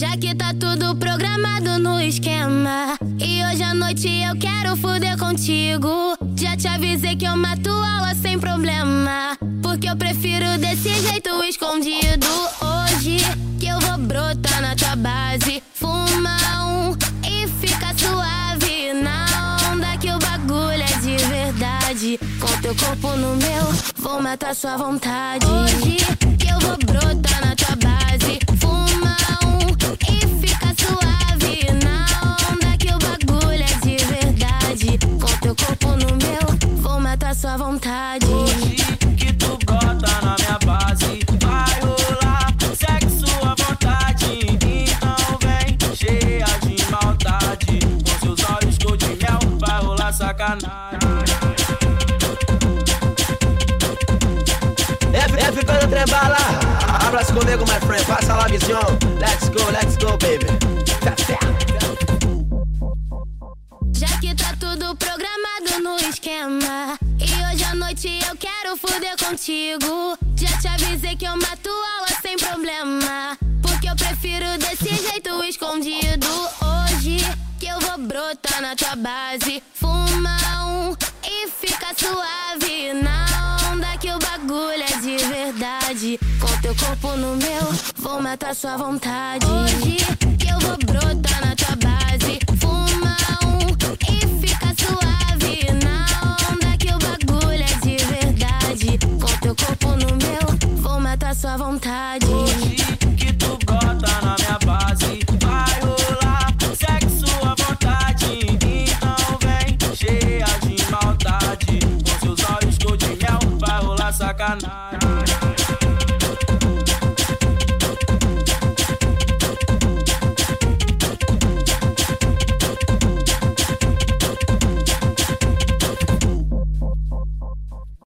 Já 0.00 0.16
que 0.16 0.34
tá 0.34 0.54
tudo 0.58 0.96
programado 0.96 1.78
no 1.78 2.00
esquema. 2.00 2.96
E 3.18 3.44
hoje 3.44 3.62
à 3.62 3.74
noite 3.74 4.08
eu 4.08 4.34
quero 4.34 4.74
fuder 4.74 5.18
contigo. 5.18 6.16
Já 6.38 6.56
te 6.56 6.68
avisei 6.68 7.14
que 7.16 7.26
eu 7.26 7.36
mato 7.36 7.68
aula 7.68 8.14
sem 8.14 8.38
problema. 8.38 9.36
Porque 9.62 9.90
eu 9.90 9.94
prefiro 9.96 10.56
desse 10.56 10.88
jeito 10.88 11.44
escondido. 11.44 12.26
Hoje 12.62 13.18
que 13.58 13.66
eu 13.66 13.78
vou 13.78 13.98
brotar 13.98 14.62
na 14.62 14.74
tua 14.74 14.96
base. 14.96 15.62
Fuma 15.74 16.34
um 16.64 16.96
e 17.22 17.46
fica 17.60 17.92
suave. 17.94 18.94
Na 18.94 19.58
onda 19.70 19.98
que 19.98 20.10
o 20.10 20.18
bagulho 20.18 20.82
é 20.82 20.98
de 21.02 21.22
verdade. 21.26 22.18
Com 22.40 22.60
teu 22.62 22.74
corpo 22.74 23.08
no 23.18 23.36
meu, 23.36 23.64
vou 23.98 24.22
matar 24.22 24.54
sua 24.54 24.78
vontade. 24.78 25.44
Hoje 25.44 25.98
que 26.38 26.48
eu 26.48 26.58
vou 26.58 26.78
brotar 26.78 27.46
na 27.46 27.54
tua 27.54 27.59
matar 37.30 37.34
sua 37.34 37.56
vontade. 37.56 38.26
Hoje 38.26 38.76
que 39.16 39.32
tu 39.34 39.58
brota 39.64 40.20
na 40.22 40.36
minha 40.38 40.58
base, 40.64 41.20
vai 41.40 41.80
rolar 41.80 42.52
sexo 42.76 43.26
à 43.44 43.54
vontade. 43.54 44.40
Então 44.42 45.38
vem 45.40 45.78
cheia 45.94 46.46
de 46.60 46.90
maldade. 46.90 47.78
Com 48.04 48.26
seus 48.26 48.50
olhos 48.50 48.78
cor 48.78 48.96
de 48.96 49.06
mel, 49.06 49.58
vai 49.58 49.80
rolar 49.80 50.12
sacanagem. 50.12 50.98
Every, 55.12 55.42
everybody 55.42 55.86
trembala. 55.88 56.36
Hablas 57.04 57.30
comigo, 57.30 57.64
my 57.66 57.80
friend. 57.86 58.04
Passa 58.06 58.34
lá, 58.34 58.46
visão. 58.48 58.80
Let's 59.18 59.48
go, 59.48 59.70
let's 59.70 59.96
go, 59.96 60.16
baby. 60.18 60.46
Fé. 61.24 61.38
Já 63.92 64.18
que 64.20 64.34
tá 64.34 64.54
tudo 64.58 64.96
programado 64.96 65.82
no 65.82 65.96
esquema. 65.96 66.98
E 67.70 67.72
à 67.72 67.74
noite 67.76 68.08
eu 68.28 68.36
quero 68.36 68.76
fuder 68.76 69.16
contigo. 69.16 70.18
Já 70.34 70.58
te 70.58 70.66
avisei 70.66 71.14
que 71.14 71.24
eu 71.24 71.36
mato 71.36 71.68
aula 71.68 72.20
sem 72.20 72.36
problema. 72.36 73.38
Porque 73.62 73.88
eu 73.88 73.94
prefiro 73.94 74.58
desse 74.58 74.92
jeito 74.92 75.44
escondido. 75.44 76.26
Hoje 76.26 77.18
que 77.60 77.66
eu 77.66 77.78
vou 77.78 77.96
brotar 77.98 78.60
na 78.60 78.74
tua 78.74 78.96
base. 78.96 79.62
Fuma 79.74 80.36
um 80.66 80.96
e 81.24 81.48
fica 81.48 81.94
suave. 81.96 82.92
Na 82.92 83.70
onda 83.72 83.96
que 83.98 84.10
o 84.10 84.18
bagulho 84.18 84.82
é 84.82 84.96
de 85.00 85.24
verdade. 85.24 86.18
Com 86.40 86.60
teu 86.62 86.74
corpo 86.74 87.16
no 87.16 87.36
meu, 87.36 87.72
vou 87.98 88.20
matar 88.20 88.52
sua 88.52 88.76
vontade. 88.78 89.46
Hoje 89.46 89.98
que 90.38 90.48
eu 90.48 90.58
vou 90.58 90.76
brotar 90.76 91.46
na 91.46 91.54
tua 91.54 91.76
base. 91.76 91.89
sua 101.40 101.56
vontade. 101.56 102.26
O 102.26 103.16
que 103.16 103.32
tu 103.32 103.58
bota 103.64 104.20
na 104.20 104.36
minha 104.36 104.58
base 104.66 105.20
vai 105.40 105.80
rolar 105.80 106.54
sexo 106.76 107.24
à 107.42 107.54
vontade. 107.54 108.40
Então 108.44 109.38
vem 109.40 109.96
cheia 109.96 110.44
de 110.60 110.90
maldade. 110.90 111.80
Com 112.04 112.20
seus 112.20 112.50
olhos 112.50 112.76
cor 112.76 112.96
de 112.98 113.06
mel 113.06 113.58
vai 113.58 113.80
rolar 113.80 114.12
sacanagem. 114.12 115.49